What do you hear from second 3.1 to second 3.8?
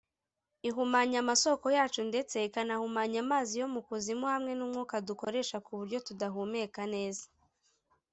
amazi yo